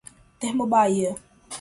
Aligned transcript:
Termobahia 0.41 1.13